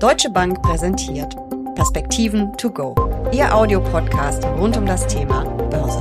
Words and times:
Deutsche 0.00 0.30
Bank 0.30 0.62
präsentiert 0.62 1.36
Perspektiven 1.74 2.56
to 2.56 2.70
go. 2.70 2.94
Ihr 3.32 3.54
Audiopodcast 3.54 4.42
rund 4.46 4.74
um 4.78 4.86
das 4.86 5.06
Thema 5.06 5.44
Börse. 5.68 6.00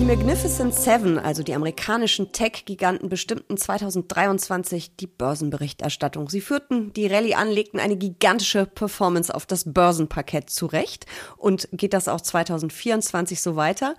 Die 0.00 0.06
Magnificent 0.06 0.74
Seven, 0.74 1.18
also 1.18 1.42
die 1.42 1.54
amerikanischen 1.54 2.32
Tech-Giganten, 2.32 3.10
bestimmten 3.10 3.58
2023 3.58 4.96
die 4.96 5.06
Börsenberichterstattung. 5.06 6.30
Sie 6.30 6.40
führten 6.40 6.94
die 6.94 7.06
Rallye 7.06 7.34
an, 7.34 7.50
legten 7.50 7.78
eine 7.78 7.98
gigantische 7.98 8.64
Performance 8.64 9.34
auf 9.34 9.44
das 9.44 9.70
Börsenparkett 9.70 10.48
zurecht. 10.48 11.04
Und 11.36 11.68
geht 11.70 11.92
das 11.92 12.08
auch 12.08 12.22
2024 12.22 13.42
so 13.42 13.56
weiter? 13.56 13.94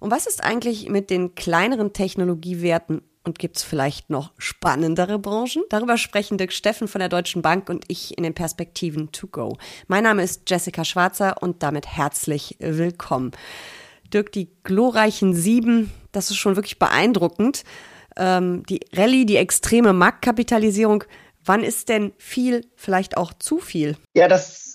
Und 0.00 0.10
was 0.10 0.26
ist 0.26 0.44
eigentlich 0.44 0.90
mit 0.90 1.08
den 1.08 1.34
kleineren 1.34 1.94
Technologiewerten 1.94 3.00
und 3.24 3.38
gibt 3.38 3.56
es 3.56 3.62
vielleicht 3.62 4.10
noch 4.10 4.32
spannendere 4.38 5.18
Branchen? 5.18 5.62
Darüber 5.68 5.96
sprechen 5.96 6.38
Dirk 6.38 6.52
Steffen 6.52 6.88
von 6.88 6.98
der 6.98 7.08
Deutschen 7.08 7.42
Bank 7.42 7.68
und 7.68 7.84
ich 7.88 8.16
in 8.16 8.24
den 8.24 8.34
Perspektiven 8.34 9.12
to 9.12 9.26
go. 9.26 9.56
Mein 9.86 10.04
Name 10.04 10.22
ist 10.22 10.48
Jessica 10.48 10.84
Schwarzer 10.84 11.42
und 11.42 11.62
damit 11.62 11.86
herzlich 11.86 12.56
willkommen. 12.58 13.32
Dirk, 14.12 14.32
die 14.32 14.50
glorreichen 14.64 15.34
Sieben, 15.34 15.92
das 16.12 16.30
ist 16.30 16.36
schon 16.36 16.56
wirklich 16.56 16.78
beeindruckend. 16.78 17.64
Ähm, 18.16 18.64
die 18.68 18.80
Rallye, 18.92 19.24
die 19.24 19.36
extreme 19.36 19.92
Marktkapitalisierung. 19.92 21.04
Wann 21.44 21.64
ist 21.64 21.88
denn 21.88 22.12
viel 22.18 22.66
vielleicht 22.76 23.16
auch 23.16 23.32
zu 23.32 23.58
viel? 23.58 23.96
Ja, 24.14 24.28
das, 24.28 24.71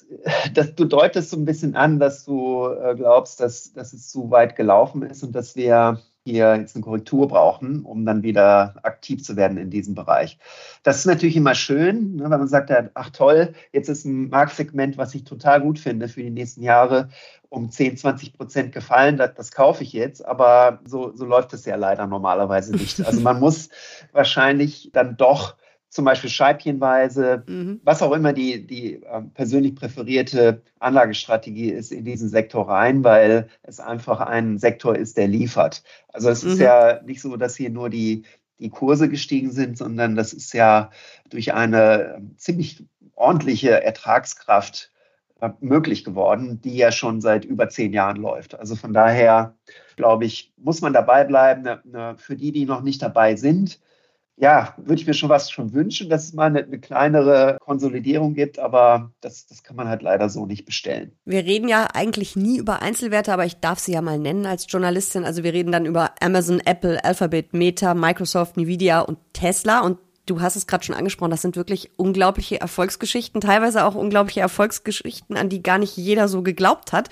das 0.54 0.76
du 0.76 0.86
deutest 0.86 1.30
so 1.30 1.38
ein 1.38 1.46
bisschen 1.46 1.76
an, 1.76 2.00
dass 2.00 2.26
du 2.26 2.68
äh, 2.68 2.96
glaubst, 2.96 3.40
dass, 3.40 3.74
dass 3.74 3.94
es 3.94 4.10
zu 4.10 4.32
weit 4.32 4.56
gelaufen 4.56 5.04
ist 5.04 5.24
und 5.24 5.34
dass 5.34 5.56
wir 5.56 6.00
hier 6.28 6.58
jetzt 6.58 6.76
eine 6.76 6.84
Korrektur 6.84 7.28
brauchen, 7.30 7.86
um 7.86 8.06
dann 8.06 8.22
wieder 8.22 8.76
aktiv 8.84 9.24
zu 9.24 9.38
werden 9.38 9.58
in 9.58 9.70
diesem 9.70 9.96
Bereich. 9.96 10.38
Das 10.84 10.98
ist 11.00 11.06
natürlich 11.06 11.38
immer 11.38 11.56
schön, 11.56 12.18
ne, 12.18 12.24
wenn 12.24 12.40
man 12.40 12.48
sagt, 12.50 12.72
ach 12.96 13.10
toll, 13.12 13.54
jetzt 13.72 13.88
ist 13.88 14.04
ein 14.04 14.30
Marktsegment, 14.30 14.98
was 14.98 15.16
ich 15.16 15.24
total 15.24 15.62
gut 15.62 15.80
finde 15.80 16.10
für 16.10 16.22
die 16.22 16.30
nächsten 16.30 16.64
Jahre, 16.64 17.10
um 17.50 17.72
10, 17.72 17.96
20 17.96 18.34
Prozent 18.34 18.74
gefallen, 18.74 19.16
das, 19.16 19.36
das 19.36 19.52
kaufe 19.52 19.84
ich 19.84 19.94
jetzt. 19.94 20.26
Aber 20.26 20.82
so, 20.86 21.16
so 21.16 21.26
läuft 21.26 21.54
es 21.54 21.64
ja 21.64 21.78
leider 21.78 22.08
normalerweise 22.08 22.76
nicht. 22.76 23.06
Also 23.06 23.22
man 23.22 23.40
muss 23.42 23.70
wahrscheinlich 24.12 24.90
dann 24.92 25.16
doch 25.16 25.56
zum 25.90 26.06
Beispiel 26.06 26.30
scheibchenweise, 26.30 27.44
mhm. 27.48 27.80
was 27.84 28.02
auch 28.02 28.12
immer 28.12 28.34
die, 28.34 28.66
die 28.66 29.04
äh, 29.04 29.22
persönlich 29.34 29.76
präferierte 29.76 30.62
Anlagestrategie 30.80 31.70
ist 31.70 31.92
in 31.92 32.04
diesen 32.04 32.30
Sektor 32.30 32.68
rein, 32.68 33.04
weil 33.04 33.48
es 33.64 33.80
einfach 33.80 34.20
ein 34.20 34.58
Sektor 34.58 34.96
ist, 34.96 35.18
der 35.18 35.28
liefert. 35.28 35.84
Also 36.10 36.30
es 36.30 36.44
mhm. 36.44 36.52
ist 36.52 36.60
ja 36.60 37.02
nicht 37.04 37.22
so, 37.22 37.38
dass 37.38 37.56
hier 37.56 37.70
nur 37.70 37.90
die, 37.90 38.24
die 38.60 38.70
Kurse 38.70 39.08
gestiegen 39.08 39.52
sind, 39.52 39.78
sondern 39.78 40.16
das 40.16 40.34
ist 40.34 40.54
ja 40.54 40.92
durch 41.30 41.54
eine 41.54 42.16
ähm, 42.18 42.36
ziemlich 42.38 42.84
ordentliche 43.16 43.82
Ertragskraft 43.82 44.92
äh, 45.40 45.50
möglich 45.62 46.04
geworden, 46.04 46.60
die 46.62 46.76
ja 46.76 46.92
schon 46.92 47.22
seit 47.22 47.46
über 47.46 47.70
zehn 47.70 47.94
Jahren 47.94 48.18
läuft. 48.18 48.60
Also 48.60 48.76
von 48.76 48.94
daher, 48.94 49.56
glaube 49.96 50.26
ich, 50.26 50.52
muss 50.58 50.82
man 50.82 50.94
dabei 50.94 51.24
bleiben. 51.24 51.62
Ne, 51.62 51.82
ne, 51.86 52.16
für 52.18 52.36
die, 52.36 52.52
die 52.52 52.66
noch 52.66 52.82
nicht 52.82 53.02
dabei 53.02 53.36
sind, 53.36 53.80
ja, 54.40 54.76
würde 54.78 55.02
ich 55.02 55.08
mir 55.08 55.16
schon 55.16 55.30
was 55.30 55.50
schon 55.50 55.74
wünschen, 55.74 56.10
dass 56.10 56.26
es 56.26 56.34
mal 56.34 56.46
eine, 56.46 56.64
eine, 56.64 56.80
kleinere 56.80 57.58
Konsolidierung 57.60 58.36
gibt, 58.36 58.60
aber 58.60 59.12
das, 59.20 59.48
das 59.48 59.64
kann 59.64 59.76
man 59.76 59.88
halt 59.88 60.04
leider 60.04 60.30
so 60.30 60.46
nicht 60.46 60.66
bestellen. 60.66 61.12
Wir 61.26 61.44
reden 61.44 61.68
ja 61.68 61.88
eigentlich 61.94 62.36
nie 62.36 62.60
über 62.60 62.84
Einzelwerte, 62.84 63.34
aber 63.34 63.46
ich 63.46 63.60
darf 63.60 63.80
sie 63.80 63.94
ja 63.94 64.02
mal 64.02 64.20
nennen 64.20 64.46
als 64.46 64.68
Journalistin. 64.70 65.26
Also 65.26 65.44
wir 65.44 65.54
reden 65.54 65.72
dann 65.72 65.88
über 65.88 66.12
Amazon, 66.22 66.62
Apple, 66.64 67.04
Alphabet, 67.04 67.54
Meta, 67.54 67.96
Microsoft, 67.96 68.58
Nvidia 68.58 69.02
und 69.02 69.18
Tesla 69.34 69.80
und 69.82 69.98
du 70.28 70.42
hast 70.42 70.56
es 70.56 70.68
gerade 70.68 70.84
schon 70.84 70.96
angesprochen, 70.96 71.32
das 71.32 71.42
sind 71.42 71.56
wirklich 71.56 71.90
unglaubliche 71.98 72.62
Erfolgsgeschichten, 72.62 73.42
teilweise 73.42 73.86
auch 73.86 73.96
unglaubliche 73.96 74.42
Erfolgsgeschichten, 74.42 75.36
an 75.38 75.50
die 75.50 75.64
gar 75.64 75.80
nicht 75.80 75.98
jeder 75.98 76.28
so 76.28 76.44
geglaubt 76.44 76.94
hat. 76.94 77.10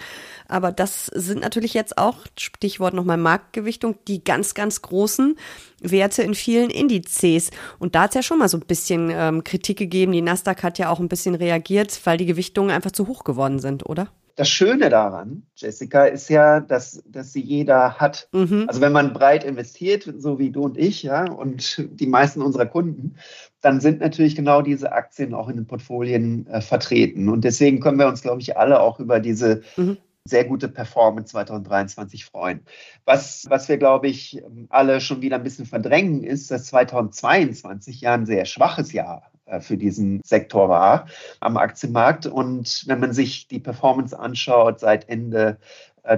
Aber 0.48 0.72
das 0.72 1.08
sind 1.08 1.42
natürlich 1.42 1.74
jetzt 1.74 1.98
auch, 1.98 2.18
Stichwort 2.38 2.94
nochmal 2.94 3.18
Marktgewichtung, 3.18 3.96
die 4.08 4.24
ganz, 4.24 4.54
ganz 4.54 4.82
großen 4.82 5.38
Werte 5.82 6.22
in 6.22 6.36
vielen 6.36 6.70
Indizes. 6.70 7.50
Und 7.80 7.96
da 7.96 8.04
hat 8.04 8.12
es 8.12 8.16
ja 8.16 8.22
schon 8.22 8.40
mal 8.40 8.50
so 8.50 8.58
ein 8.58 8.66
bisschen 8.66 9.10
ähm, 9.12 9.44
Kritik 9.44 9.78
gegeben. 9.78 10.12
Die 10.12 10.22
Nasdaq 10.22 10.62
hat 10.62 10.78
ja 10.78 10.90
auch 10.90 11.00
ein 11.00 11.10
bisschen 11.10 11.36
reagiert, 11.36 12.00
weil 12.04 12.18
die 12.18 12.26
Gewichtungen 12.26 12.72
einfach 12.72 12.92
zu 12.92 13.08
hoch 13.08 13.24
geworden 13.24 13.60
sind, 13.60 13.86
oder? 13.86 14.10
Das 14.36 14.50
Schöne 14.50 14.90
daran, 14.90 15.44
Jessica, 15.56 16.06
ist 16.06 16.30
ja, 16.30 16.60
dass, 16.60 17.02
dass 17.08 17.32
sie 17.32 17.42
jeder 17.42 17.96
hat. 18.00 18.28
Mhm. 18.34 18.66
Also 18.68 18.82
wenn 18.82 18.92
man 18.92 19.14
breit 19.14 19.46
investiert, 19.46 20.14
so 20.18 20.40
wie 20.40 20.52
du 20.52 20.64
und 20.64 20.78
ich, 20.78 21.04
ja, 21.04 21.32
und 21.32 21.82
die 21.92 22.08
meisten 22.08 22.42
unserer 22.42 22.66
Kunden, 22.66 23.16
dann 23.62 23.80
sind 23.80 24.02
natürlich 24.02 24.36
genau 24.36 24.62
diese 24.62 24.92
Aktien 24.92 25.34
auch 25.34 25.48
in 25.48 25.56
den 25.56 25.68
Portfolien 25.68 26.48
äh, 26.48 26.60
vertreten. 26.60 27.30
Und 27.30 27.46
deswegen 27.46 27.80
können 27.80 27.98
wir 27.98 28.08
uns, 28.08 28.22
glaube 28.22 28.42
ich, 28.42 28.58
alle 28.58 28.82
auch 28.82 29.00
über 29.00 29.22
diese 29.22 29.62
mhm. 29.78 29.98
sehr 30.26 30.44
gute 30.44 30.68
Performance 30.68 31.32
2023 31.32 32.26
freuen. 32.26 32.60
Was, 33.06 33.46
was 33.50 33.70
wir, 33.70 33.78
glaube 33.78 34.08
ich, 34.08 34.44
alle 34.68 35.00
schon 35.00 35.22
wieder 35.22 35.38
ein 35.38 35.44
bisschen 35.44 35.66
verdrängen, 35.66 36.24
ist, 36.24 36.52
dass 36.52 36.66
2022 36.66 38.02
ja 38.02 38.14
ein 38.14 38.26
sehr 38.26 38.44
schwaches 38.44 38.92
Jahr 38.92 39.32
für 39.60 39.78
diesen 39.78 40.22
Sektor 40.24 40.70
war 40.70 41.08
am 41.40 41.58
Aktienmarkt. 41.58 42.26
Und 42.26 42.84
wenn 42.88 43.00
man 43.00 43.14
sich 43.14 43.48
die 43.48 43.60
Performance 43.60 44.18
anschaut 44.18 44.80
seit 44.80 45.08
Ende 45.08 45.58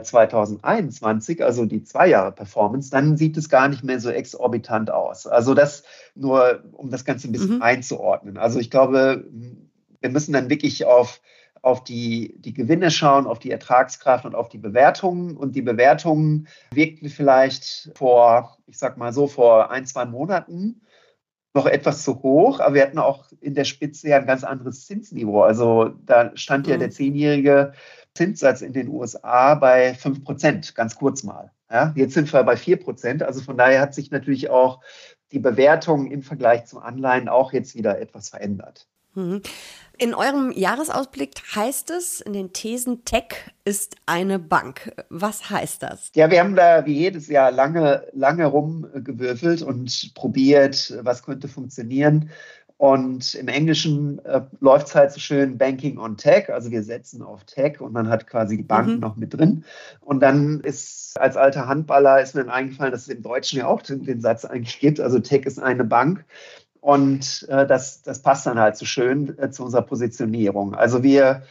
2021, 0.01 1.39
äh, 1.39 1.43
also 1.43 1.65
die 1.65 1.83
zwei 1.83 2.07
Jahre 2.07 2.31
Performance, 2.31 2.89
dann 2.89 3.17
sieht 3.17 3.37
es 3.37 3.49
gar 3.49 3.67
nicht 3.67 3.83
mehr 3.83 3.99
so 3.99 4.09
exorbitant 4.09 4.91
aus. 4.91 5.27
Also 5.27 5.53
das 5.53 5.83
nur, 6.15 6.63
um 6.73 6.89
das 6.89 7.05
Ganze 7.05 7.27
ein 7.27 7.31
bisschen 7.31 7.55
mhm. 7.57 7.61
einzuordnen. 7.61 8.37
Also 8.37 8.59
ich 8.59 8.69
glaube, 8.69 9.25
wir 10.01 10.09
müssen 10.09 10.33
dann 10.33 10.49
wirklich 10.49 10.85
auf, 10.85 11.21
auf 11.61 11.83
die, 11.83 12.35
die 12.39 12.53
Gewinne 12.53 12.91
schauen, 12.91 13.27
auf 13.27 13.39
die 13.39 13.51
Ertragskraft 13.51 14.25
und 14.25 14.35
auf 14.35 14.49
die 14.49 14.57
Bewertungen. 14.57 15.37
Und 15.37 15.55
die 15.55 15.61
Bewertungen 15.61 16.47
wirkten 16.73 17.09
vielleicht 17.09 17.91
vor, 17.95 18.57
ich 18.67 18.77
sag 18.77 18.97
mal 18.97 19.13
so, 19.13 19.27
vor 19.27 19.71
ein, 19.71 19.85
zwei 19.85 20.05
Monaten 20.05 20.81
noch 21.57 21.65
etwas 21.65 22.03
zu 22.03 22.21
hoch, 22.23 22.59
aber 22.59 22.75
wir 22.75 22.83
hatten 22.83 22.99
auch 22.99 23.25
in 23.41 23.55
der 23.55 23.65
Spitze 23.65 24.09
ja 24.09 24.17
ein 24.17 24.27
ganz 24.27 24.43
anderes 24.43 24.85
Zinsniveau. 24.85 25.41
Also 25.41 25.89
da 26.05 26.31
stand 26.35 26.67
ja 26.67 26.75
mhm. 26.75 26.79
der 26.79 26.91
zehnjährige 26.91 27.73
Zinssatz 28.13 28.61
in 28.61 28.73
den 28.73 28.87
USA 28.87 29.55
bei 29.55 29.93
5 29.93 30.23
Prozent, 30.23 30.75
ganz 30.75 30.95
kurz 30.95 31.23
mal. 31.23 31.51
Ja, 31.69 31.93
jetzt 31.95 32.13
sind 32.13 32.31
wir 32.31 32.43
bei 32.43 32.55
4 32.55 32.77
Prozent. 32.77 33.23
Also 33.23 33.41
von 33.41 33.57
daher 33.57 33.81
hat 33.81 33.93
sich 33.93 34.11
natürlich 34.11 34.49
auch 34.49 34.79
die 35.31 35.39
Bewertung 35.39 36.09
im 36.09 36.21
Vergleich 36.21 36.65
zu 36.65 36.79
Anleihen 36.79 37.27
auch 37.27 37.51
jetzt 37.51 37.75
wieder 37.75 37.99
etwas 37.99 38.29
verändert. 38.29 38.87
Mhm. 39.17 39.41
In 39.99 40.13
eurem 40.13 40.51
Jahresausblick 40.51 41.31
heißt 41.55 41.89
es 41.89 42.21
in 42.21 42.33
den 42.33 42.53
Thesen, 42.53 43.03
Tech 43.03 43.51
ist 43.65 43.95
eine 44.05 44.37
Bank. 44.37 44.91
Was 45.09 45.49
heißt 45.49 45.81
das? 45.81 46.11
Ja, 46.13 46.29
wir 46.29 46.39
haben 46.39 46.55
da 46.55 46.85
wie 46.85 46.93
jedes 46.93 47.27
Jahr 47.27 47.51
lange, 47.51 48.07
lange 48.13 48.45
rumgewürfelt 48.45 49.63
und 49.63 50.11
probiert, 50.13 50.95
was 51.01 51.23
könnte 51.23 51.47
funktionieren. 51.47 52.29
Und 52.77 53.33
im 53.33 53.47
Englischen 53.47 54.23
äh, 54.23 54.41
läuft 54.59 54.89
es 54.89 54.95
halt 54.95 55.11
so 55.11 55.19
schön 55.19 55.57
Banking 55.57 55.97
on 55.97 56.15
Tech. 56.15 56.51
Also 56.53 56.69
wir 56.69 56.83
setzen 56.83 57.23
auf 57.23 57.43
Tech 57.45 57.81
und 57.81 57.91
man 57.91 58.07
hat 58.07 58.27
quasi 58.27 58.55
die 58.55 58.63
Banken 58.63 58.95
mhm. 58.95 58.99
noch 58.99 59.15
mit 59.15 59.33
drin. 59.33 59.65
Und 60.01 60.19
dann 60.19 60.59
ist 60.59 61.19
als 61.19 61.37
alter 61.37 61.67
Handballer 61.67 62.21
ist 62.21 62.35
mir 62.35 62.47
eingefallen, 62.51 62.91
dass 62.91 63.01
es 63.01 63.07
im 63.07 63.23
Deutschen 63.23 63.57
ja 63.57 63.65
auch 63.65 63.81
den, 63.81 64.03
den 64.03 64.21
Satz 64.21 64.45
eigentlich 64.45 64.79
gibt. 64.79 64.99
Also 64.99 65.17
Tech 65.17 65.47
ist 65.47 65.59
eine 65.59 65.85
Bank. 65.85 66.23
Und 66.87 67.45
äh, 67.49 67.67
das, 67.67 68.01
das 68.01 68.21
passt 68.21 68.45
dann 68.45 68.57
halt 68.57 68.77
so 68.77 68.85
schön 68.85 69.37
äh, 69.39 69.51
zu 69.51 69.65
unserer 69.65 69.81
Positionierung. 69.81 70.73
Also 70.73 71.03
wir, 71.03 71.43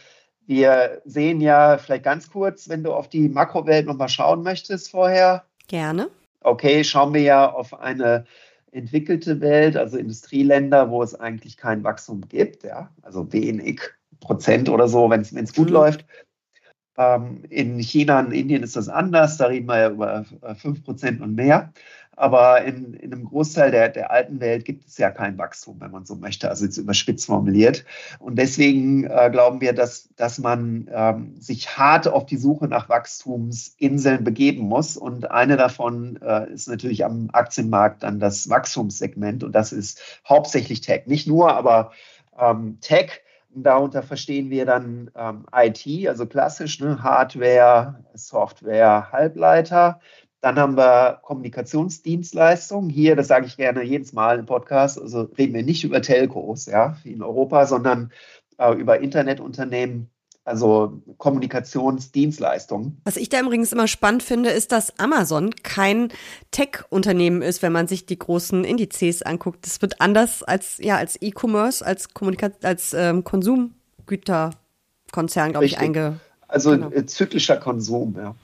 wir 0.47 0.99
sehen 1.05 1.41
ja 1.41 1.77
vielleicht 1.77 2.05
ganz 2.05 2.31
kurz, 2.31 2.69
wenn 2.69 2.83
du 2.83 2.91
auf 2.91 3.07
die 3.07 3.29
Makrowelt 3.29 3.85
nochmal 3.85 4.09
schauen 4.09 4.41
möchtest 4.41 4.89
vorher. 4.89 5.43
Gerne. 5.67 6.09
Okay, 6.41 6.83
schauen 6.83 7.13
wir 7.13 7.21
ja 7.21 7.53
auf 7.53 7.79
eine 7.79 8.25
entwickelte 8.71 9.39
Welt, 9.39 9.77
also 9.77 9.99
Industrieländer, 9.99 10.89
wo 10.89 11.03
es 11.03 11.13
eigentlich 11.13 11.55
kein 11.55 11.83
Wachstum 11.83 12.21
gibt, 12.27 12.63
ja, 12.63 12.89
also 13.03 13.31
wenig 13.31 13.81
Prozent 14.19 14.69
oder 14.69 14.87
so, 14.87 15.07
wenn 15.11 15.21
es 15.21 15.53
gut 15.53 15.67
mhm. 15.67 15.73
läuft. 15.73 16.05
Ähm, 16.97 17.43
in 17.51 17.77
China 17.77 18.21
und 18.21 18.31
Indien 18.31 18.63
ist 18.63 18.75
das 18.75 18.89
anders, 18.89 19.37
da 19.37 19.45
reden 19.45 19.67
wir 19.67 19.77
ja 19.77 19.89
über 19.91 20.25
5 20.55 20.65
äh, 20.65 20.81
Prozent 20.81 21.21
und 21.21 21.35
mehr. 21.35 21.71
Aber 22.17 22.63
in, 22.63 22.95
in 22.95 23.13
einem 23.13 23.25
Großteil 23.25 23.69
der, 23.69 23.89
der 23.89 24.09
alten 24.09 24.39
Welt 24.39 24.65
gibt 24.65 24.87
es 24.87 24.97
ja 24.97 25.11
kein 25.11 25.37
Wachstum, 25.37 25.79
wenn 25.79 25.91
man 25.91 26.03
so 26.03 26.15
möchte, 26.15 26.49
also 26.49 26.65
jetzt 26.65 26.77
überspitzt 26.77 27.27
formuliert. 27.27 27.85
Und 28.17 28.37
deswegen 28.37 29.03
äh, 29.03 29.29
glauben 29.31 29.61
wir, 29.61 29.71
dass, 29.71 30.09
dass 30.15 30.39
man 30.39 30.89
ähm, 30.91 31.39
sich 31.39 31.77
hart 31.77 32.07
auf 32.07 32.25
die 32.25 32.37
Suche 32.37 32.67
nach 32.67 32.89
Wachstumsinseln 32.89 34.23
begeben 34.23 34.63
muss. 34.63 34.97
Und 34.97 35.29
eine 35.29 35.57
davon 35.57 36.19
äh, 36.23 36.51
ist 36.51 36.67
natürlich 36.67 37.05
am 37.05 37.29
Aktienmarkt 37.33 38.01
dann 38.01 38.19
das 38.19 38.49
Wachstumssegment. 38.49 39.43
Und 39.43 39.51
das 39.53 39.71
ist 39.71 40.01
hauptsächlich 40.27 40.81
Tech. 40.81 41.03
Nicht 41.05 41.27
nur, 41.27 41.53
aber 41.53 41.91
ähm, 42.39 42.79
Tech. 42.81 43.21
Darunter 43.59 44.03
verstehen 44.03 44.49
wir 44.49 44.65
dann 44.65 45.09
ähm, 45.15 45.45
IT, 45.55 46.07
also 46.07 46.27
klassisch, 46.27 46.79
ne, 46.79 47.01
Hardware, 47.01 48.03
Software, 48.13 49.11
Halbleiter 49.11 49.99
Dann 50.41 50.59
haben 50.59 50.77
wir 50.77 51.19
Kommunikationsdienstleistungen. 51.23 52.89
Hier, 52.89 53.15
das 53.15 53.27
sage 53.27 53.45
ich 53.47 53.57
gerne 53.57 53.83
jedes 53.83 54.13
Mal 54.13 54.39
im 54.39 54.45
Podcast, 54.45 55.01
also 55.01 55.23
reden 55.37 55.55
wir 55.55 55.63
nicht 55.63 55.83
über 55.83 56.01
Telcos, 56.01 56.67
ja, 56.67 56.95
in 57.03 57.21
Europa, 57.23 57.65
sondern 57.65 58.11
äh, 58.57 58.73
über 58.73 58.99
Internetunternehmen, 58.99 60.11
also 60.43 61.01
Kommunikationsdienstleistungen. 61.17 63.01
Was 63.03 63.17
ich 63.17 63.29
da 63.29 63.41
übrigens 63.41 63.73
immer 63.73 63.87
spannend 63.87 64.21
finde, 64.21 64.51
ist, 64.51 64.71
dass 64.71 64.99
Amazon 64.99 65.55
kein 65.63 66.09
Tech-Unternehmen 66.51 67.41
ist, 67.41 67.63
wenn 67.63 67.71
man 67.71 67.87
sich 67.87 68.05
die 68.05 68.19
großen 68.19 68.63
Indizes 68.63 69.23
anguckt. 69.23 69.65
Das 69.65 69.81
wird 69.81 70.01
anders 70.01 70.43
als 70.43 70.77
ja 70.79 70.97
als 70.97 71.19
E-Commerce, 71.19 71.83
als 71.83 72.13
Kommunika 72.13 72.51
als 72.61 72.93
ähm, 72.93 73.23
Konsumgüterkonzern, 73.23 75.51
glaube 75.51 75.65
ich, 75.65 75.79
einge. 75.79 76.19
Also 76.47 76.69
genau. 76.71 76.91
Äh, 76.91 77.07
zyklischer 77.07 77.57
Konsum, 77.57 78.15
ja. 78.17 78.35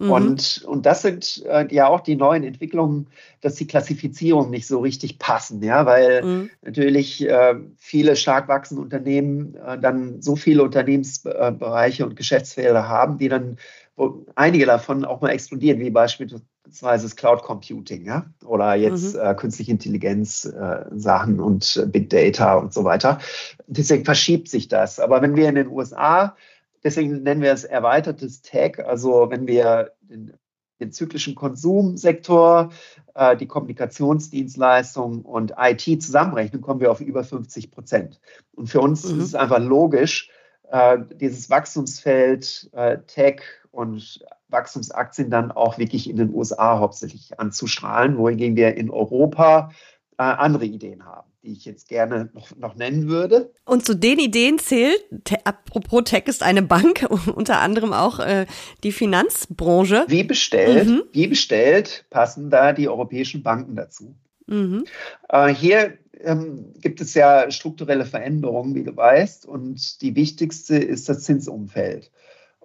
Mhm. 0.00 0.10
Und, 0.10 0.64
und 0.66 0.86
das 0.86 1.02
sind 1.02 1.44
äh, 1.46 1.66
ja 1.70 1.86
auch 1.86 2.00
die 2.00 2.16
neuen 2.16 2.42
Entwicklungen, 2.42 3.08
dass 3.42 3.56
die 3.56 3.66
Klassifizierungen 3.66 4.50
nicht 4.50 4.66
so 4.66 4.80
richtig 4.80 5.18
passen, 5.18 5.62
ja, 5.62 5.84
weil 5.84 6.24
mhm. 6.24 6.50
natürlich 6.62 7.28
äh, 7.28 7.56
viele 7.76 8.16
stark 8.16 8.48
wachsende 8.48 8.82
Unternehmen 8.82 9.56
äh, 9.56 9.78
dann 9.78 10.22
so 10.22 10.36
viele 10.36 10.62
Unternehmensbereiche 10.62 12.06
und 12.06 12.16
Geschäftsfelder 12.16 12.88
haben, 12.88 13.18
die 13.18 13.28
dann, 13.28 13.58
wo 13.94 14.24
einige 14.36 14.64
davon 14.64 15.04
auch 15.04 15.20
mal 15.20 15.32
explodieren, 15.32 15.80
wie 15.80 15.90
beispielsweise 15.90 17.02
das 17.02 17.16
Cloud 17.16 17.42
Computing, 17.42 18.06
ja, 18.06 18.24
oder 18.46 18.74
jetzt 18.76 19.14
mhm. 19.14 19.20
äh, 19.20 19.34
künstliche 19.34 19.72
Intelligenz 19.72 20.46
äh, 20.46 20.84
Sachen 20.92 21.40
und 21.40 21.76
äh, 21.76 21.84
Big 21.84 22.08
Data 22.08 22.54
und 22.54 22.72
so 22.72 22.84
weiter. 22.84 23.18
Deswegen 23.66 24.06
verschiebt 24.06 24.48
sich 24.48 24.68
das. 24.68 24.98
Aber 24.98 25.20
wenn 25.20 25.36
wir 25.36 25.46
in 25.50 25.56
den 25.56 25.68
USA 25.68 26.34
Deswegen 26.82 27.22
nennen 27.22 27.42
wir 27.42 27.52
es 27.52 27.64
erweitertes 27.64 28.42
Tech. 28.42 28.84
Also 28.84 29.30
wenn 29.30 29.46
wir 29.46 29.92
den, 30.00 30.32
den 30.80 30.92
zyklischen 30.92 31.34
Konsumsektor, 31.34 32.70
äh, 33.14 33.36
die 33.36 33.46
Kommunikationsdienstleistung 33.46 35.22
und 35.22 35.54
IT 35.58 36.02
zusammenrechnen, 36.02 36.62
kommen 36.62 36.80
wir 36.80 36.90
auf 36.90 37.00
über 37.00 37.24
50 37.24 37.70
Prozent. 37.70 38.20
Und 38.52 38.68
für 38.68 38.80
uns 38.80 39.04
mhm. 39.04 39.20
ist 39.20 39.26
es 39.26 39.34
einfach 39.34 39.60
logisch, 39.60 40.30
äh, 40.70 40.98
dieses 41.20 41.50
Wachstumsfeld 41.50 42.70
äh, 42.72 42.98
Tech 43.06 43.42
und 43.70 44.24
Wachstumsaktien 44.48 45.30
dann 45.30 45.52
auch 45.52 45.78
wirklich 45.78 46.08
in 46.08 46.16
den 46.16 46.34
USA 46.34 46.78
hauptsächlich 46.78 47.38
anzustrahlen, 47.38 48.18
wohingegen 48.18 48.56
wir 48.56 48.76
in 48.76 48.90
Europa 48.90 49.70
äh, 50.18 50.22
andere 50.22 50.64
Ideen 50.64 51.04
haben 51.04 51.29
die 51.42 51.52
ich 51.52 51.64
jetzt 51.64 51.88
gerne 51.88 52.30
noch, 52.34 52.54
noch 52.56 52.74
nennen 52.76 53.08
würde. 53.08 53.52
Und 53.64 53.86
zu 53.86 53.94
den 53.94 54.18
Ideen 54.18 54.58
zählt, 54.58 55.02
apropos 55.44 56.04
Tech 56.04 56.24
ist 56.26 56.42
eine 56.42 56.62
Bank, 56.62 57.06
unter 57.34 57.60
anderem 57.60 57.92
auch 57.92 58.18
äh, 58.18 58.46
die 58.82 58.92
Finanzbranche. 58.92 60.04
Wie 60.08 60.24
bestellt, 60.24 60.88
mhm. 60.88 61.02
wie 61.12 61.28
bestellt 61.28 62.04
passen 62.10 62.50
da 62.50 62.72
die 62.72 62.88
europäischen 62.88 63.42
Banken 63.42 63.76
dazu? 63.76 64.14
Mhm. 64.46 64.84
Äh, 65.28 65.48
hier 65.54 65.98
ähm, 66.22 66.74
gibt 66.80 67.00
es 67.00 67.14
ja 67.14 67.50
strukturelle 67.50 68.04
Veränderungen, 68.04 68.74
wie 68.74 68.84
du 68.84 68.94
weißt, 68.94 69.46
und 69.46 70.02
die 70.02 70.14
wichtigste 70.16 70.76
ist 70.76 71.08
das 71.08 71.22
Zinsumfeld. 71.22 72.10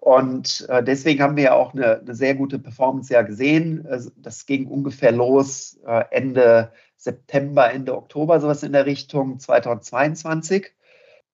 Und 0.06 0.68
äh, 0.70 0.84
deswegen 0.84 1.24
haben 1.24 1.36
wir 1.36 1.46
ja 1.46 1.54
auch 1.56 1.74
eine, 1.74 1.98
eine, 1.98 2.14
sehr 2.14 2.36
gute 2.36 2.60
Performance 2.60 3.12
ja 3.12 3.24
gesehen. 3.24 3.88
Also 3.90 4.12
das 4.18 4.46
ging 4.46 4.68
ungefähr 4.68 5.12
los 5.12 5.80
äh, 5.84 6.04
Ende 6.12 6.72
September, 6.96 7.72
Ende 7.72 7.98
Oktober, 7.98 8.40
sowas 8.40 8.62
in 8.62 8.74
der 8.74 8.86
Richtung 8.86 9.40
2022. 9.40 10.68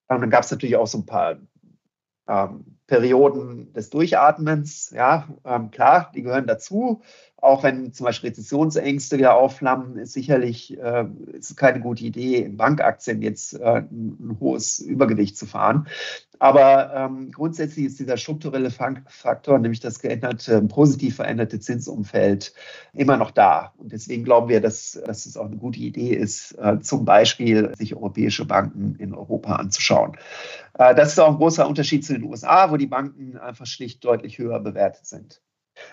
Und 0.08 0.22
dann 0.22 0.30
gab 0.30 0.46
es 0.46 0.52
natürlich 0.52 0.78
auch 0.78 0.88
so 0.88 1.00
ein 1.00 1.06
paar 1.06 1.36
ähm, 2.30 2.78
Perioden 2.88 3.74
des 3.74 3.90
Durchatmens. 3.90 4.92
Ja, 4.92 5.28
ähm, 5.44 5.70
klar, 5.72 6.10
die 6.16 6.22
gehören 6.22 6.48
dazu. 6.48 7.02
Auch 7.42 7.64
wenn 7.64 7.92
zum 7.92 8.06
Beispiel 8.06 8.30
Rezessionsängste 8.30 9.18
wieder 9.18 9.36
aufflammen, 9.36 9.98
ist 9.98 10.14
sicherlich 10.14 10.78
äh, 10.78 11.06
ist 11.34 11.58
keine 11.58 11.80
gute 11.80 12.06
Idee, 12.06 12.38
in 12.38 12.56
Bankaktien 12.56 13.24
jetzt 13.24 13.60
äh, 13.60 13.82
ein 13.82 14.38
hohes 14.40 14.78
Übergewicht 14.80 15.36
zu 15.36 15.48
fahren. 15.48 15.88
Aber 16.38 16.94
ähm, 16.96 17.32
grundsätzlich 17.32 17.86
ist 17.86 18.00
dieser 18.00 18.18
strukturelle 18.18 18.72
Faktor, 18.72 19.60
nämlich 19.60 19.80
das 19.80 20.00
geänderte, 20.00 20.62
positiv 20.64 21.18
veränderte 21.18 21.60
Zinsumfeld, 21.60 22.54
immer 22.94 23.18
noch 23.18 23.32
da. 23.32 23.74
Und 23.78 23.92
deswegen 23.92 24.24
glauben 24.24 24.50
wir, 24.50 24.62
dass, 24.62 25.00
dass 25.06 25.26
es 25.26 25.38
auch 25.38 25.46
eine 25.46 25.58
gute 25.58 25.80
Idee 25.80 26.16
ist, 26.16 26.54
äh, 26.60 26.80
zum 26.80 27.06
Beispiel 27.06 27.76
sich 27.76 27.96
europäische 27.96 28.46
Banken 28.46 28.96
in 28.98 29.14
Europa 29.14 29.56
anzuschauen. 29.56 30.18
Äh, 30.78 30.96
das 30.96 31.10
ist 31.10 31.20
auch 31.20 31.30
ein 31.30 31.38
großer 31.38 31.68
Unterschied 31.68 32.06
zu 32.06 32.14
den 32.14 32.24
USA, 32.24 32.72
wo 32.72 32.78
die 32.78 32.88
Banken 32.88 33.38
einfach 33.38 33.66
schlicht 33.66 34.04
deutlich 34.04 34.38
höher 34.40 34.60
bewertet 34.60 35.06
sind. 35.06 35.42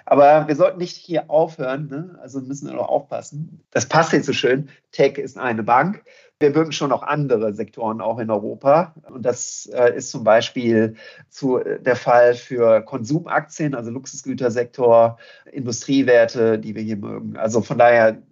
Aber 0.07 0.49
wir 0.49 0.57
sollten 0.57 0.79
nicht 0.79 0.97
hier 0.97 1.31
aufhören, 1.31 1.89
ne? 1.89 2.19
also 2.23 2.41
müssen 2.41 2.69
wir 2.69 2.75
noch 2.75 2.89
aufpassen. 2.89 3.61
Das 3.71 3.87
passt 3.87 4.13
jetzt 4.13 4.27
so 4.27 4.33
schön. 4.33 4.69
Tech 4.93 5.19
ist 5.19 5.39
eine 5.39 5.63
Bank. 5.63 6.05
Wir 6.41 6.51
mögen 6.51 6.73
schon 6.73 6.91
noch 6.91 7.03
andere 7.03 7.53
Sektoren 7.53 8.01
auch 8.01 8.19
in 8.19 8.31
Europa. 8.31 8.95
Und 9.11 9.23
das 9.25 9.69
äh, 9.73 9.97
ist 9.97 10.11
zum 10.11 10.23
Beispiel 10.23 10.95
zu, 11.29 11.59
äh, 11.59 11.81
der 11.81 11.97
Fall 11.97 12.35
für 12.35 12.81
Konsumaktien, 12.83 13.75
also 13.75 13.91
Luxusgütersektor, 13.91 15.19
Industriewerte, 15.51 16.59
die 16.59 16.75
wir 16.75 16.83
hier 16.83 16.97
mögen. 16.97 17.37
Also 17.37 17.61
von 17.61 17.79
daher 17.79 18.23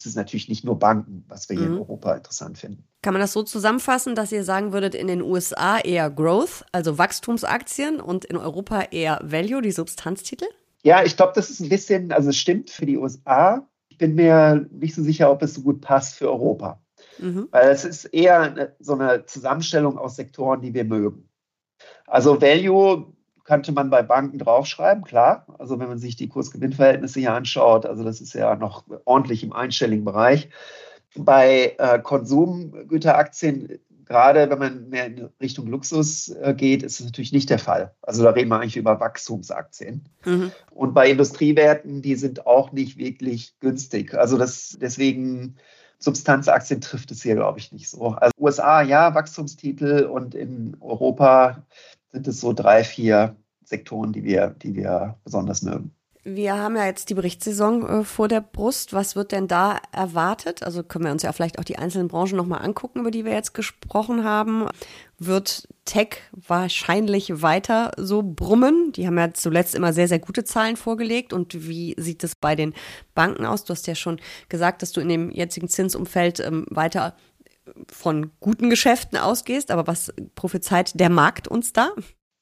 ist 0.00 0.06
es 0.06 0.14
natürlich 0.14 0.48
nicht 0.48 0.64
nur 0.64 0.78
Banken, 0.78 1.24
was 1.28 1.48
wir 1.50 1.58
hier 1.58 1.66
mhm. 1.66 1.74
in 1.74 1.80
Europa 1.80 2.14
interessant 2.14 2.56
finden. 2.56 2.84
Kann 3.02 3.12
man 3.12 3.20
das 3.20 3.32
so 3.32 3.42
zusammenfassen, 3.42 4.14
dass 4.14 4.32
ihr 4.32 4.44
sagen 4.44 4.72
würdet, 4.72 4.94
in 4.94 5.06
den 5.06 5.20
USA 5.20 5.78
eher 5.78 6.10
Growth, 6.10 6.64
also 6.72 6.96
Wachstumsaktien 6.96 8.00
und 8.00 8.24
in 8.24 8.38
Europa 8.38 8.82
eher 8.90 9.20
Value, 9.22 9.60
die 9.60 9.72
Substanztitel? 9.72 10.46
Ja, 10.82 11.02
ich 11.04 11.16
glaube, 11.16 11.32
das 11.34 11.50
ist 11.50 11.60
ein 11.60 11.68
bisschen, 11.68 12.12
also 12.12 12.30
es 12.30 12.36
stimmt 12.36 12.70
für 12.70 12.86
die 12.86 12.96
USA. 12.96 13.68
Ich 13.88 13.98
bin 13.98 14.14
mir 14.14 14.66
nicht 14.70 14.94
so 14.94 15.02
sicher, 15.02 15.30
ob 15.30 15.42
es 15.42 15.54
so 15.54 15.62
gut 15.62 15.80
passt 15.80 16.14
für 16.14 16.30
Europa. 16.30 16.80
Mhm. 17.18 17.48
Weil 17.50 17.70
es 17.70 17.84
ist 17.84 18.06
eher 18.06 18.40
eine, 18.40 18.76
so 18.78 18.94
eine 18.94 19.26
Zusammenstellung 19.26 19.98
aus 19.98 20.16
Sektoren, 20.16 20.62
die 20.62 20.74
wir 20.74 20.84
mögen. 20.84 21.28
Also 22.06 22.40
Value 22.40 23.12
könnte 23.44 23.72
man 23.72 23.90
bei 23.90 24.02
Banken 24.02 24.38
draufschreiben, 24.38 25.04
klar. 25.04 25.46
Also 25.58 25.78
wenn 25.78 25.88
man 25.88 25.98
sich 25.98 26.16
die 26.16 26.28
Kursgewinnverhältnisse 26.28 27.20
hier 27.20 27.34
anschaut, 27.34 27.84
also 27.84 28.04
das 28.04 28.20
ist 28.20 28.32
ja 28.34 28.54
noch 28.56 28.84
ordentlich 29.04 29.42
im 29.42 29.52
einstelligen 29.52 30.04
Bereich. 30.04 30.48
Bei 31.16 31.74
äh, 31.78 31.98
Konsumgüteraktien, 31.98 33.80
gerade 34.10 34.50
wenn 34.50 34.58
man 34.58 34.88
mehr 34.88 35.06
in 35.06 35.28
Richtung 35.40 35.68
Luxus 35.68 36.30
äh, 36.30 36.52
geht, 36.52 36.82
ist 36.82 36.98
das 36.98 37.06
natürlich 37.06 37.32
nicht 37.32 37.48
der 37.48 37.60
Fall. 37.60 37.94
Also 38.02 38.24
da 38.24 38.30
reden 38.30 38.48
wir 38.48 38.58
eigentlich 38.58 38.76
über 38.76 38.98
Wachstumsaktien. 38.98 40.08
Mhm. 40.24 40.50
Und 40.72 40.94
bei 40.94 41.08
Industriewerten, 41.08 42.02
die 42.02 42.16
sind 42.16 42.44
auch 42.44 42.72
nicht 42.72 42.98
wirklich 42.98 43.54
günstig. 43.60 44.14
Also 44.14 44.36
das 44.36 44.76
deswegen 44.80 45.54
Substanzaktien 46.00 46.80
trifft 46.80 47.12
es 47.12 47.22
hier, 47.22 47.36
glaube 47.36 47.60
ich, 47.60 47.70
nicht 47.70 47.88
so. 47.88 48.08
Also 48.08 48.32
USA, 48.36 48.82
ja, 48.82 49.14
Wachstumstitel 49.14 50.06
und 50.06 50.34
in 50.34 50.76
Europa 50.80 51.64
sind 52.10 52.26
es 52.26 52.40
so 52.40 52.52
drei, 52.52 52.82
vier 52.82 53.36
Sektoren, 53.62 54.12
die 54.12 54.24
wir, 54.24 54.48
die 54.48 54.74
wir 54.74 55.20
besonders 55.22 55.62
mögen. 55.62 55.94
Wir 56.22 56.58
haben 56.58 56.76
ja 56.76 56.84
jetzt 56.84 57.08
die 57.08 57.14
Berichtssaison 57.14 57.88
äh, 57.88 58.04
vor 58.04 58.28
der 58.28 58.42
Brust. 58.42 58.92
Was 58.92 59.16
wird 59.16 59.32
denn 59.32 59.48
da 59.48 59.80
erwartet? 59.90 60.62
Also 60.62 60.82
können 60.82 61.06
wir 61.06 61.12
uns 61.12 61.22
ja 61.22 61.32
vielleicht 61.32 61.58
auch 61.58 61.64
die 61.64 61.78
einzelnen 61.78 62.08
Branchen 62.08 62.36
nochmal 62.36 62.62
angucken, 62.62 63.00
über 63.00 63.10
die 63.10 63.24
wir 63.24 63.32
jetzt 63.32 63.54
gesprochen 63.54 64.22
haben. 64.22 64.68
Wird 65.18 65.66
Tech 65.86 66.18
wahrscheinlich 66.32 67.40
weiter 67.40 67.92
so 67.96 68.22
brummen? 68.22 68.92
Die 68.92 69.06
haben 69.06 69.16
ja 69.16 69.32
zuletzt 69.32 69.74
immer 69.74 69.94
sehr, 69.94 70.08
sehr 70.08 70.18
gute 70.18 70.44
Zahlen 70.44 70.76
vorgelegt. 70.76 71.32
Und 71.32 71.66
wie 71.66 71.94
sieht 71.98 72.22
es 72.22 72.34
bei 72.34 72.54
den 72.54 72.74
Banken 73.14 73.46
aus? 73.46 73.64
Du 73.64 73.72
hast 73.72 73.86
ja 73.86 73.94
schon 73.94 74.20
gesagt, 74.50 74.82
dass 74.82 74.92
du 74.92 75.00
in 75.00 75.08
dem 75.08 75.30
jetzigen 75.30 75.68
Zinsumfeld 75.68 76.40
ähm, 76.40 76.66
weiter 76.68 77.16
von 77.90 78.30
guten 78.40 78.68
Geschäften 78.68 79.16
ausgehst. 79.16 79.70
Aber 79.70 79.86
was 79.86 80.12
prophezeit 80.34 81.00
der 81.00 81.08
Markt 81.08 81.48
uns 81.48 81.72
da? 81.72 81.92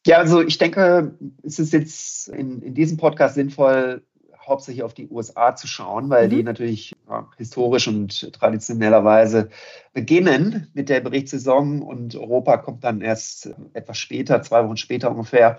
Ja, 0.08 0.16
also 0.16 0.40
ich 0.40 0.56
denke, 0.56 1.18
es 1.42 1.58
ist 1.58 1.74
jetzt 1.74 2.28
in, 2.28 2.62
in 2.62 2.72
diesem 2.72 2.96
Podcast 2.96 3.34
sinnvoll, 3.34 4.02
hauptsächlich 4.40 4.82
auf 4.82 4.94
die 4.94 5.06
USA 5.10 5.54
zu 5.54 5.66
schauen, 5.66 6.08
weil 6.08 6.28
mhm. 6.28 6.30
die 6.30 6.42
natürlich 6.44 6.96
ja, 7.10 7.28
historisch 7.36 7.88
und 7.88 8.32
traditionellerweise 8.32 9.50
beginnen 9.92 10.70
mit 10.72 10.88
der 10.88 11.00
Berichtssaison 11.00 11.82
und 11.82 12.16
Europa 12.16 12.56
kommt 12.56 12.84
dann 12.84 13.02
erst 13.02 13.50
etwas 13.74 13.98
später, 13.98 14.40
zwei 14.40 14.64
Wochen 14.64 14.78
später 14.78 15.10
ungefähr. 15.10 15.58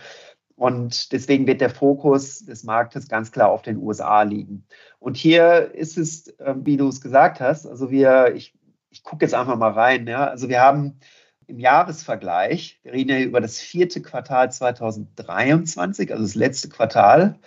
Und 0.56 1.12
deswegen 1.12 1.46
wird 1.46 1.62
der 1.62 1.70
Fokus 1.70 2.44
des 2.44 2.64
Marktes 2.64 3.08
ganz 3.08 3.32
klar 3.32 3.52
auf 3.52 3.62
den 3.62 3.78
USA 3.78 4.24
liegen. 4.24 4.66
Und 4.98 5.16
hier 5.16 5.76
ist 5.76 5.96
es, 5.96 6.28
äh, 6.40 6.56
wie 6.64 6.78
du 6.78 6.88
es 6.88 7.02
gesagt 7.02 7.40
hast, 7.40 7.68
also 7.68 7.92
wir, 7.92 8.34
ich, 8.34 8.56
ich 8.90 9.04
gucke 9.04 9.26
jetzt 9.26 9.36
einfach 9.36 9.58
mal 9.58 9.74
rein, 9.74 10.08
ja, 10.08 10.26
also 10.26 10.50
wir 10.50 10.60
haben 10.60 11.00
im 11.50 11.60
Jahresvergleich, 11.60 12.80
wir 12.84 12.94
reden 12.94 13.10
ja 13.10 13.20
über 13.20 13.42
das 13.42 13.60
vierte 13.60 14.02
Quartal 14.02 14.52
2023, 14.52 16.12
also 16.12 16.24
das 16.24 16.36
letzte 16.36 16.70
Quartal 16.70 17.40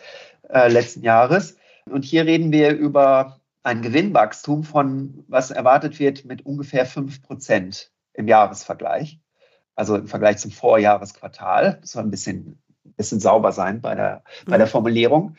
äh, 0.49 0.69
letzten 0.69 1.03
Jahres. 1.03 1.57
Und 1.87 2.05
hier 2.05 2.27
reden 2.27 2.53
wir 2.53 2.73
über 2.73 3.41
ein 3.63 3.81
Gewinnwachstum 3.81 4.65
von, 4.65 5.25
was 5.29 5.51
erwartet 5.51 5.99
wird, 6.01 6.25
mit 6.25 6.45
ungefähr 6.45 6.85
5 6.85 7.23
Prozent 7.23 7.91
im 8.13 8.29
Jahresvergleich. 8.29 9.21
Also 9.75 9.97
im 9.97 10.09
Vergleich 10.09 10.39
zum 10.39 10.51
Vorjahresquartal. 10.51 11.79
Das 11.81 11.93
soll 11.93 12.03
ein 12.03 12.11
bisschen, 12.11 12.61
bisschen 12.97 13.21
sauber 13.21 13.53
sein 13.53 13.81
bei 13.81 13.95
der, 13.95 14.25
bei 14.47 14.59
der 14.59 14.67
mhm. 14.67 14.71
Formulierung. 14.71 15.37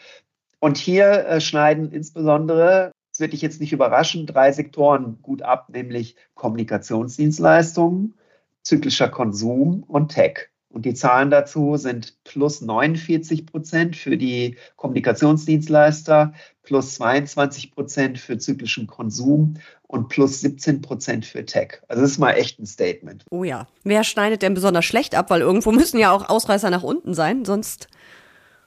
Und 0.60 0.78
hier 0.78 1.28
äh, 1.28 1.42
schneiden 1.42 1.92
insbesondere, 1.92 2.92
das 3.12 3.20
wird 3.20 3.34
dich 3.34 3.42
jetzt 3.42 3.60
nicht 3.60 3.74
überraschen, 3.74 4.26
drei 4.26 4.52
Sektoren 4.54 5.22
gut 5.22 5.42
ab, 5.42 5.68
nämlich 5.70 6.16
Kommunikationsdienstleistungen, 6.34 8.16
zyklischer 8.64 9.10
Konsum 9.10 9.84
und 9.84 10.10
Tech. 10.10 10.50
Und 10.70 10.86
die 10.86 10.96
Zahlen 10.96 11.30
dazu 11.30 11.78
sind 11.78 12.16
plus 12.24 12.62
49 12.62 13.46
Prozent 13.46 13.96
für 13.96 14.18
die 14.18 14.58
Kommunikationsdienstleister, 14.76 16.34
plus 16.64 16.96
22 16.96 17.72
Prozent 17.72 18.18
für 18.18 18.40
zyklischen 18.40 18.88
Konsum 18.88 19.56
und 19.84 20.10
plus 20.10 20.42
17 20.42 20.82
Prozent 20.82 21.28
für 21.28 21.46
Tech. 21.46 21.82
Also 21.88 22.02
das 22.02 22.12
ist 22.12 22.18
mal 22.18 22.32
echt 22.32 22.60
ein 22.60 22.66
Statement. 22.66 23.24
Oh 23.30 23.44
ja. 23.44 23.68
Wer 23.84 24.04
schneidet 24.04 24.42
denn 24.42 24.56
besonders 24.56 24.86
schlecht 24.86 25.14
ab? 25.14 25.30
Weil 25.30 25.42
irgendwo 25.42 25.72
müssen 25.72 26.00
ja 26.00 26.12
auch 26.12 26.28
Ausreißer 26.28 26.72
nach 26.72 26.84
unten 26.84 27.14
sein, 27.14 27.46
sonst 27.46 27.88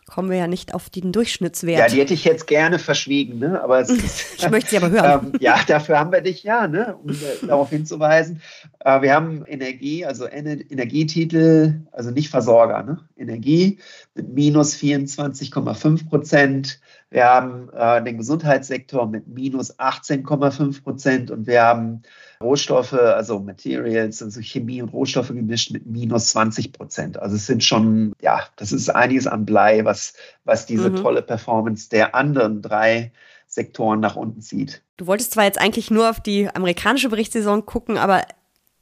kommen 0.06 0.30
wir 0.30 0.36
ja 0.36 0.46
nicht 0.46 0.72
auf 0.72 0.88
den 0.88 1.10
Durchschnittswert. 1.10 1.78
Ja, 1.78 1.88
die 1.88 2.00
hätte 2.00 2.14
ich 2.14 2.24
jetzt 2.24 2.46
gerne 2.46 2.78
verschwiegen, 2.78 3.38
ne? 3.38 3.60
Aber 3.60 3.80
es 3.80 3.88
ist, 3.88 4.34
ich 4.38 4.50
möchte 4.50 4.70
sie 4.70 4.76
aber 4.76 4.90
hören. 4.90 5.32
ähm, 5.34 5.40
ja, 5.40 5.58
dafür 5.66 5.98
haben 5.98 6.12
wir 6.12 6.20
dich 6.20 6.44
ja, 6.44 6.68
ne? 6.68 6.96
um 7.02 7.10
äh, 7.10 7.16
darauf 7.46 7.70
hinzuweisen. 7.70 8.40
Äh, 8.80 9.02
wir 9.02 9.12
haben 9.12 9.44
Energie, 9.46 10.04
also 10.04 10.24
Ener 10.24 10.58
Energietitel, 10.70 11.80
also 11.90 12.10
nicht 12.12 12.30
Versorger, 12.30 12.82
ne? 12.84 12.98
Energie 13.16 13.78
mit 14.14 14.32
minus 14.32 14.76
24,5 14.76 16.08
Prozent. 16.08 16.80
Wir 17.10 17.24
haben 17.24 17.68
äh, 17.72 18.02
den 18.02 18.18
Gesundheitssektor 18.18 19.06
mit 19.06 19.28
minus 19.28 19.78
18,5 19.78 20.82
Prozent 20.82 21.30
und 21.30 21.46
wir 21.46 21.62
haben 21.62 22.02
Rohstoffe, 22.40 22.92
also 22.94 23.38
Materials, 23.38 24.22
also 24.22 24.40
Chemie 24.40 24.82
und 24.82 24.88
Rohstoffe 24.92 25.28
gemischt 25.28 25.70
mit 25.70 25.86
minus 25.86 26.30
20 26.30 26.72
Prozent. 26.72 27.18
Also 27.18 27.36
es 27.36 27.46
sind 27.46 27.62
schon, 27.62 28.12
ja, 28.20 28.40
das 28.56 28.72
ist 28.72 28.88
einiges 28.90 29.26
an 29.26 29.46
Blei, 29.46 29.84
was, 29.84 30.14
was 30.44 30.66
diese 30.66 30.90
mhm. 30.90 30.96
tolle 30.96 31.22
Performance 31.22 31.88
der 31.88 32.14
anderen 32.14 32.60
drei 32.60 33.12
Sektoren 33.46 34.00
nach 34.00 34.16
unten 34.16 34.40
zieht. 34.40 34.82
Du 34.96 35.06
wolltest 35.06 35.32
zwar 35.32 35.44
jetzt 35.44 35.60
eigentlich 35.60 35.90
nur 35.90 36.10
auf 36.10 36.20
die 36.20 36.48
amerikanische 36.48 37.08
Berichtssaison 37.08 37.64
gucken, 37.64 37.96
aber 37.98 38.22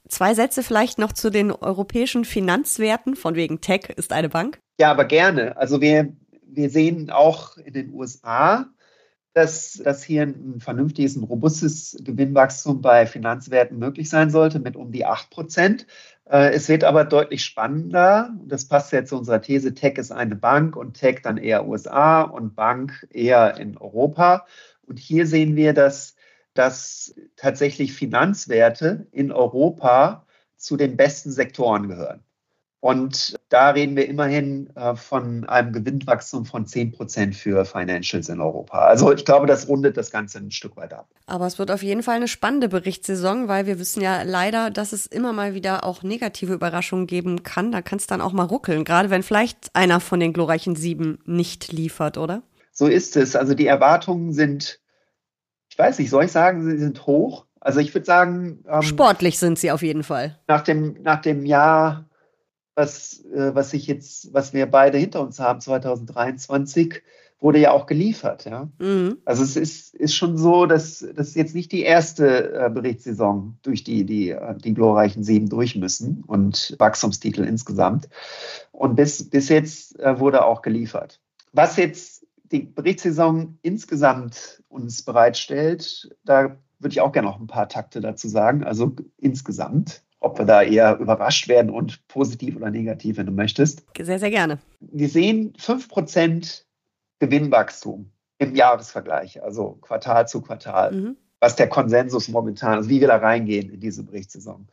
zwei 0.07 0.33
Sätze 0.33 0.63
vielleicht 0.63 0.97
noch 0.97 1.13
zu 1.13 1.29
den 1.29 1.51
europäischen 1.51 2.25
Finanzwerten, 2.25 3.15
von 3.15 3.35
wegen 3.35 3.61
Tech 3.61 3.89
ist 3.95 4.11
eine 4.11 4.29
Bank. 4.29 4.59
Ja, 4.79 4.91
aber 4.91 5.05
gerne. 5.05 5.55
Also 5.57 5.81
wir, 5.81 6.11
wir 6.47 6.69
sehen 6.69 7.09
auch 7.09 7.57
in 7.57 7.73
den 7.73 7.93
USA, 7.93 8.69
dass, 9.33 9.73
dass 9.83 10.01
hier 10.01 10.23
ein 10.23 10.61
vernünftiges, 10.61 11.17
ein 11.17 11.23
robustes 11.23 11.97
Gewinnwachstum 12.01 12.81
bei 12.81 13.05
Finanzwerten 13.05 13.77
möglich 13.77 14.09
sein 14.09 14.29
sollte 14.29 14.59
mit 14.59 14.77
um 14.77 14.93
die 14.93 15.05
8 15.05 15.29
Prozent. 15.29 15.87
Äh, 16.23 16.53
es 16.53 16.69
wird 16.69 16.85
aber 16.85 17.03
deutlich 17.03 17.43
spannender. 17.43 18.33
Das 18.45 18.65
passt 18.65 18.93
ja 18.93 19.03
zu 19.03 19.17
unserer 19.17 19.41
These, 19.41 19.73
Tech 19.73 19.97
ist 19.97 20.11
eine 20.11 20.37
Bank 20.37 20.77
und 20.77 20.93
Tech 20.93 21.19
dann 21.21 21.35
eher 21.37 21.67
USA 21.67 22.21
und 22.21 22.55
Bank 22.55 23.07
eher 23.11 23.57
in 23.57 23.77
Europa. 23.77 24.45
Und 24.83 24.99
hier 24.99 25.27
sehen 25.27 25.57
wir, 25.57 25.73
dass, 25.73 26.15
dass 26.53 27.13
tatsächlich 27.35 27.93
Finanzwerte 27.93 29.07
in 29.11 29.33
Europa 29.33 30.25
zu 30.55 30.77
den 30.77 30.95
besten 30.95 31.31
Sektoren 31.31 31.89
gehören. 31.89 32.23
Und 32.85 33.35
da 33.49 33.71
reden 33.71 33.95
wir 33.95 34.07
immerhin 34.07 34.69
äh, 34.75 34.95
von 34.95 35.43
einem 35.49 35.73
Gewinnwachstum 35.73 36.45
von 36.45 36.67
10 36.67 36.91
Prozent 36.91 37.35
für 37.35 37.65
Financials 37.65 38.29
in 38.29 38.39
Europa. 38.39 38.77
Also 38.77 39.11
ich 39.11 39.25
glaube, 39.25 39.47
das 39.47 39.67
rundet 39.67 39.97
das 39.97 40.11
Ganze 40.11 40.37
ein 40.37 40.51
Stück 40.51 40.77
weit 40.77 40.93
ab. 40.93 41.07
Aber 41.25 41.47
es 41.47 41.57
wird 41.57 41.71
auf 41.71 41.81
jeden 41.81 42.03
Fall 42.03 42.17
eine 42.17 42.27
spannende 42.27 42.69
Berichtssaison, 42.69 43.47
weil 43.47 43.65
wir 43.65 43.79
wissen 43.79 44.01
ja 44.01 44.21
leider, 44.21 44.69
dass 44.69 44.93
es 44.93 45.07
immer 45.07 45.33
mal 45.33 45.55
wieder 45.55 45.83
auch 45.83 46.03
negative 46.03 46.53
Überraschungen 46.53 47.07
geben 47.07 47.41
kann. 47.41 47.71
Da 47.71 47.81
kann 47.81 47.97
es 47.97 48.05
dann 48.05 48.21
auch 48.21 48.33
mal 48.33 48.43
ruckeln, 48.43 48.83
gerade 48.83 49.09
wenn 49.09 49.23
vielleicht 49.23 49.71
einer 49.73 49.99
von 49.99 50.19
den 50.19 50.31
glorreichen 50.31 50.75
sieben 50.75 51.17
nicht 51.25 51.71
liefert, 51.71 52.19
oder? 52.19 52.43
So 52.71 52.85
ist 52.85 53.17
es. 53.17 53.35
Also 53.35 53.55
die 53.55 53.65
Erwartungen 53.65 54.31
sind, 54.31 54.79
ich 55.69 55.79
weiß 55.79 55.97
nicht, 55.97 56.11
soll 56.11 56.25
ich 56.25 56.31
sagen, 56.31 56.63
sie 56.63 56.77
sind 56.77 57.07
hoch? 57.07 57.47
Also 57.59 57.79
ich 57.79 57.95
würde 57.95 58.05
sagen. 58.05 58.63
Ähm, 58.69 58.83
Sportlich 58.83 59.39
sind 59.39 59.57
sie 59.57 59.71
auf 59.71 59.81
jeden 59.81 60.03
Fall. 60.03 60.37
Nach 60.47 60.61
dem, 60.61 61.01
nach 61.01 61.23
dem 61.23 61.47
Jahr 61.47 62.05
was, 62.75 63.23
äh, 63.25 63.55
was 63.55 63.73
ich 63.73 63.87
jetzt, 63.87 64.33
was 64.33 64.53
wir 64.53 64.65
beide 64.65 64.97
hinter 64.97 65.21
uns 65.21 65.39
haben, 65.39 65.61
2023, 65.61 67.01
wurde 67.39 67.59
ja 67.59 67.71
auch 67.71 67.85
geliefert. 67.85 68.45
Ja? 68.45 68.69
Mhm. 68.79 69.17
Also 69.25 69.43
es 69.43 69.55
ist, 69.55 69.93
ist 69.95 70.15
schon 70.15 70.37
so, 70.37 70.65
dass 70.65 71.05
das 71.15 71.35
jetzt 71.35 71.55
nicht 71.55 71.71
die 71.71 71.83
erste 71.83 72.53
äh, 72.53 72.69
Berichtssaison 72.69 73.57
durch 73.61 73.83
die, 73.83 74.05
die, 74.05 74.29
äh, 74.29 74.55
die 74.57 74.73
glorreichen 74.73 75.23
Sieben 75.23 75.49
durch 75.49 75.75
müssen 75.75 76.23
und 76.25 76.75
Wachstumstitel 76.79 77.43
insgesamt. 77.43 78.09
Und 78.71 78.95
bis, 78.95 79.29
bis 79.29 79.49
jetzt 79.49 79.99
äh, 79.99 80.19
wurde 80.19 80.45
auch 80.45 80.61
geliefert. 80.61 81.19
Was 81.51 81.77
jetzt 81.77 82.25
die 82.51 82.61
Berichtssaison 82.61 83.57
insgesamt 83.61 84.63
uns 84.69 85.03
bereitstellt, 85.03 86.15
da 86.23 86.57
würde 86.79 86.93
ich 86.93 87.01
auch 87.01 87.11
gerne 87.11 87.27
noch 87.27 87.39
ein 87.39 87.47
paar 87.47 87.69
Takte 87.69 88.01
dazu 88.01 88.27
sagen. 88.27 88.63
Also 88.63 88.95
insgesamt 89.17 90.03
ob 90.25 90.39
wir 90.39 90.45
da 90.45 90.63
eher 90.63 90.97
überrascht 90.97 91.47
werden 91.47 91.69
und 91.69 92.05
positiv 92.07 92.55
oder 92.55 92.71
negativ, 92.71 93.17
wenn 93.17 93.27
du 93.27 93.31
möchtest. 93.31 93.85
Sehr, 93.95 94.17
sehr 94.17 94.31
gerne. 94.31 94.57
Wir 94.79 95.07
sehen 95.07 95.53
5% 95.53 96.63
Gewinnwachstum 97.19 98.09
im 98.39 98.55
Jahresvergleich, 98.55 99.43
also 99.43 99.77
Quartal 99.81 100.27
zu 100.27 100.41
Quartal, 100.41 100.91
mhm. 100.91 101.17
was 101.39 101.55
der 101.55 101.69
Konsensus 101.69 102.27
momentan, 102.27 102.73
also 102.73 102.89
wie 102.89 103.01
wir 103.01 103.07
da 103.07 103.17
reingehen 103.17 103.69
in 103.69 103.79
diese 103.79 104.01
Berichtssaison. 104.01 104.67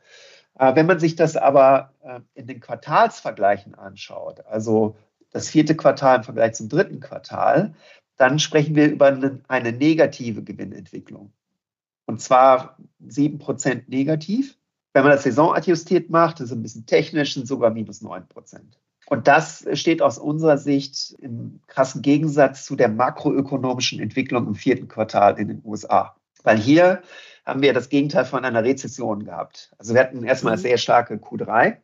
Äh, 0.57 0.75
wenn 0.75 0.87
man 0.87 0.99
sich 0.99 1.15
das 1.15 1.37
aber 1.37 1.93
äh, 2.01 2.19
in 2.33 2.47
den 2.47 2.59
Quartalsvergleichen 2.59 3.75
anschaut, 3.75 4.43
also 4.47 4.95
das 5.29 5.49
vierte 5.49 5.75
Quartal 5.75 6.17
im 6.17 6.23
Vergleich 6.23 6.53
zum 6.55 6.67
dritten 6.67 6.99
Quartal, 6.99 7.75
dann 8.17 8.39
sprechen 8.39 8.75
wir 8.75 8.91
über 8.91 9.05
eine, 9.07 9.39
eine 9.47 9.71
negative 9.71 10.43
Gewinnentwicklung. 10.43 11.31
Und 12.05 12.21
zwar 12.21 12.75
7% 13.05 13.83
negativ 13.87 14.57
wenn 14.93 15.03
man 15.03 15.11
das 15.11 15.23
saisonadjustiert 15.23 16.09
macht, 16.09 16.39
das 16.39 16.47
ist 16.47 16.53
ein 16.53 16.61
bisschen 16.61 16.85
technisch, 16.85 17.33
sind 17.33 17.47
sogar 17.47 17.71
minus 17.71 18.01
9 18.01 18.27
Prozent. 18.27 18.79
Und 19.07 19.27
das 19.27 19.65
steht 19.73 20.01
aus 20.01 20.17
unserer 20.17 20.57
Sicht 20.57 21.15
im 21.19 21.59
krassen 21.67 22.01
Gegensatz 22.01 22.65
zu 22.65 22.75
der 22.75 22.89
makroökonomischen 22.89 23.99
Entwicklung 23.99 24.47
im 24.47 24.55
vierten 24.55 24.87
Quartal 24.87 25.39
in 25.39 25.49
den 25.49 25.61
USA. 25.65 26.15
Weil 26.43 26.57
hier 26.57 27.01
haben 27.45 27.61
wir 27.61 27.73
das 27.73 27.89
Gegenteil 27.89 28.25
von 28.25 28.45
einer 28.45 28.63
Rezession 28.63 29.25
gehabt. 29.25 29.73
Also 29.77 29.93
wir 29.93 30.01
hatten 30.01 30.23
erstmal 30.23 30.55
mhm. 30.55 30.61
sehr 30.61 30.77
starke 30.77 31.15
Q3 31.15 31.77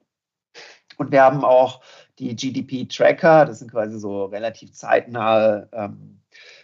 und 0.98 1.12
wir 1.12 1.22
haben 1.22 1.44
auch 1.44 1.82
die 2.20 2.36
GDP-Tracker, 2.36 3.46
das 3.46 3.60
sind 3.60 3.72
quasi 3.72 4.00
so 4.00 4.26
relativ 4.26 4.74
zeitnahe 4.74 5.70
ähm, 5.72 6.22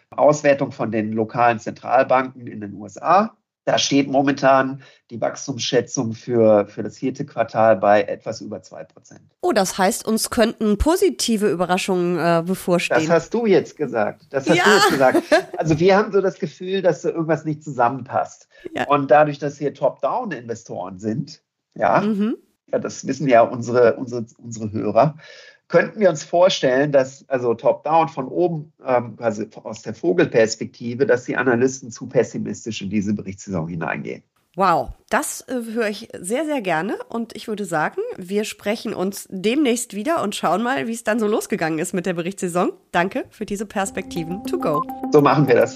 Auswertung 0.09 0.71
von 0.71 0.91
den 0.91 1.11
lokalen 1.11 1.59
Zentralbanken 1.59 2.47
in 2.47 2.61
den 2.61 2.73
USA. 2.73 3.35
Da 3.65 3.79
steht 3.79 4.07
momentan 4.07 4.83
die 5.09 5.19
Wachstumsschätzung 5.19 6.13
für, 6.13 6.67
für 6.67 6.83
das 6.83 6.97
vierte 6.97 7.25
Quartal 7.25 7.77
bei 7.77 8.03
etwas 8.03 8.41
über 8.41 8.61
zwei 8.61 8.83
Prozent. 8.83 9.21
Oh, 9.41 9.51
das 9.51 9.79
heißt, 9.79 10.07
uns 10.07 10.29
könnten 10.29 10.77
positive 10.77 11.49
Überraschungen 11.49 12.19
äh, 12.19 12.43
bevorstehen. 12.45 12.99
Das 13.01 13.09
hast 13.09 13.33
du 13.33 13.47
jetzt 13.47 13.75
gesagt. 13.75 14.27
Das 14.29 14.47
hast 14.47 14.57
ja. 14.57 14.63
du 14.63 14.69
jetzt 14.69 14.89
gesagt. 14.89 15.23
Also 15.57 15.79
wir 15.79 15.95
haben 15.95 16.11
so 16.11 16.21
das 16.21 16.37
Gefühl, 16.37 16.81
dass 16.81 17.01
so 17.01 17.09
irgendwas 17.09 17.45
nicht 17.45 17.63
zusammenpasst. 17.63 18.47
Ja. 18.75 18.87
Und 18.87 19.09
dadurch, 19.09 19.39
dass 19.39 19.57
hier 19.57 19.73
Top-Down-Investoren 19.73 20.99
sind, 20.99 21.41
ja, 21.73 22.01
mhm. 22.01 22.35
ja, 22.71 22.77
das 22.77 23.07
wissen 23.07 23.27
ja 23.27 23.41
unsere, 23.41 23.95
unsere, 23.95 24.25
unsere 24.37 24.71
Hörer, 24.71 25.17
könnten 25.67 25.99
wir 25.99 26.09
uns 26.09 26.23
vorstellen, 26.23 26.91
dass, 26.91 27.27
also 27.27 27.53
top-down 27.53 28.07
von 28.09 28.27
oben, 28.27 28.71
ähm, 28.85 29.15
also 29.19 29.45
aus 29.63 29.81
der 29.81 29.93
Vogelperspektive, 29.93 31.05
dass 31.05 31.25
die 31.25 31.35
Analysten 31.35 31.91
zu 31.91 32.07
pessimistisch 32.07 32.81
in 32.81 32.89
diese 32.89 33.13
Berichtssaison 33.13 33.67
hineingehen. 33.67 34.23
Wow, 34.55 34.91
das 35.09 35.41
äh, 35.49 35.73
höre 35.73 35.89
ich 35.89 36.07
sehr, 36.17 36.45
sehr 36.45 36.61
gerne. 36.61 36.97
Und 37.09 37.35
ich 37.35 37.49
würde 37.49 37.65
sagen, 37.65 38.01
wir 38.15 38.45
sprechen 38.45 38.93
uns 38.93 39.27
demnächst 39.29 39.95
wieder 39.95 40.23
und 40.23 40.33
schauen 40.33 40.63
mal, 40.63 40.87
wie 40.87 40.93
es 40.93 41.03
dann 41.03 41.19
so 41.19 41.27
losgegangen 41.27 41.79
ist 41.79 41.93
mit 41.93 42.05
der 42.05 42.13
Berichtssaison. 42.13 42.71
Danke 42.91 43.25
für 43.31 43.45
diese 43.45 43.65
Perspektiven 43.65 44.43
to 44.45 44.57
go. 44.57 44.81
So 45.11 45.21
machen 45.21 45.47
wir 45.47 45.55
das. 45.55 45.75